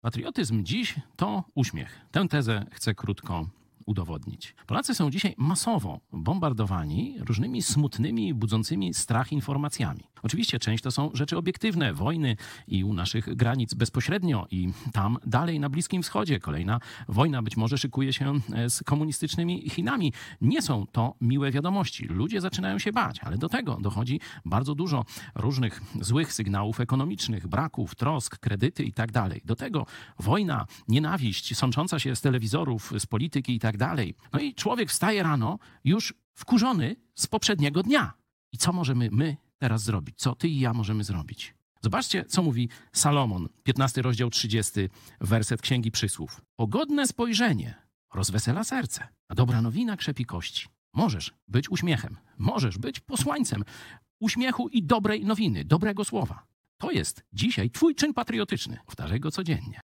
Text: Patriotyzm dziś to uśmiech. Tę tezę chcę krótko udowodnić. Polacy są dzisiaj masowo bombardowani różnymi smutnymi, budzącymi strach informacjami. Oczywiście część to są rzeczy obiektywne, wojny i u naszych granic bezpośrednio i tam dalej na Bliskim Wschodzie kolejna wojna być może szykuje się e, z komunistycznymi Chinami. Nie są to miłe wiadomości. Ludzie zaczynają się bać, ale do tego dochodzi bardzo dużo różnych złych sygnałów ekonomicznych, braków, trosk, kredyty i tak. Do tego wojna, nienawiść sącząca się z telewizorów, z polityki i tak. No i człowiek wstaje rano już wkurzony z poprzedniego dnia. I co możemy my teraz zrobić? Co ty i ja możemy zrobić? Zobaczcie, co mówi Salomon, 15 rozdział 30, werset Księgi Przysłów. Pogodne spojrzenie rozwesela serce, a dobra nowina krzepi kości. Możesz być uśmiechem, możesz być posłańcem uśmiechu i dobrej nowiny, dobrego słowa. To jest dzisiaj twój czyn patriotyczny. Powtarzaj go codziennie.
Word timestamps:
Patriotyzm 0.00 0.64
dziś 0.64 0.94
to 1.16 1.44
uśmiech. 1.54 2.06
Tę 2.10 2.28
tezę 2.28 2.66
chcę 2.70 2.94
krótko 2.94 3.46
udowodnić. 3.86 4.54
Polacy 4.66 4.94
są 4.94 5.10
dzisiaj 5.10 5.34
masowo 5.38 6.00
bombardowani 6.12 7.16
różnymi 7.18 7.62
smutnymi, 7.62 8.34
budzącymi 8.34 8.94
strach 8.94 9.32
informacjami. 9.32 10.04
Oczywiście 10.22 10.58
część 10.58 10.84
to 10.84 10.90
są 10.90 11.10
rzeczy 11.14 11.36
obiektywne, 11.36 11.94
wojny 11.94 12.36
i 12.68 12.84
u 12.84 12.94
naszych 12.94 13.34
granic 13.34 13.74
bezpośrednio 13.74 14.46
i 14.50 14.72
tam 14.92 15.18
dalej 15.26 15.60
na 15.60 15.68
Bliskim 15.68 16.02
Wschodzie 16.02 16.40
kolejna 16.40 16.80
wojna 17.08 17.42
być 17.42 17.56
może 17.56 17.78
szykuje 17.78 18.12
się 18.12 18.40
e, 18.52 18.70
z 18.70 18.82
komunistycznymi 18.82 19.70
Chinami. 19.70 20.12
Nie 20.40 20.62
są 20.62 20.86
to 20.92 21.14
miłe 21.20 21.50
wiadomości. 21.50 22.04
Ludzie 22.04 22.40
zaczynają 22.40 22.78
się 22.78 22.92
bać, 22.92 23.20
ale 23.20 23.38
do 23.38 23.48
tego 23.48 23.78
dochodzi 23.80 24.20
bardzo 24.44 24.74
dużo 24.74 25.04
różnych 25.34 25.82
złych 26.00 26.32
sygnałów 26.32 26.80
ekonomicznych, 26.80 27.46
braków, 27.46 27.94
trosk, 27.94 28.38
kredyty 28.38 28.84
i 28.84 28.92
tak. 28.92 29.10
Do 29.44 29.56
tego 29.56 29.86
wojna, 30.18 30.66
nienawiść 30.88 31.56
sącząca 31.56 31.98
się 31.98 32.16
z 32.16 32.20
telewizorów, 32.20 32.92
z 32.98 33.06
polityki 33.06 33.54
i 33.54 33.58
tak. 33.58 33.76
No 34.32 34.40
i 34.40 34.54
człowiek 34.54 34.88
wstaje 34.88 35.22
rano 35.22 35.58
już 35.84 36.14
wkurzony 36.34 36.96
z 37.14 37.26
poprzedniego 37.26 37.82
dnia. 37.82 38.12
I 38.52 38.58
co 38.58 38.72
możemy 38.72 39.08
my 39.12 39.36
teraz 39.60 39.82
zrobić? 39.82 40.18
Co 40.18 40.34
ty 40.34 40.48
i 40.48 40.60
ja 40.60 40.72
możemy 40.72 41.04
zrobić? 41.04 41.54
Zobaczcie, 41.82 42.24
co 42.24 42.42
mówi 42.42 42.68
Salomon, 42.92 43.48
15 43.62 44.02
rozdział 44.02 44.30
30, 44.30 44.72
werset 45.20 45.62
Księgi 45.62 45.90
Przysłów. 45.90 46.40
Pogodne 46.56 47.06
spojrzenie 47.06 47.74
rozwesela 48.14 48.64
serce, 48.64 49.08
a 49.28 49.34
dobra 49.34 49.62
nowina 49.62 49.96
krzepi 49.96 50.24
kości. 50.24 50.68
Możesz 50.94 51.34
być 51.48 51.70
uśmiechem, 51.70 52.16
możesz 52.38 52.78
być 52.78 53.00
posłańcem 53.00 53.64
uśmiechu 54.20 54.68
i 54.68 54.82
dobrej 54.82 55.24
nowiny, 55.24 55.64
dobrego 55.64 56.04
słowa. 56.04 56.46
To 56.78 56.90
jest 56.90 57.24
dzisiaj 57.32 57.70
twój 57.70 57.94
czyn 57.94 58.14
patriotyczny. 58.14 58.78
Powtarzaj 58.86 59.20
go 59.20 59.30
codziennie. 59.30 59.78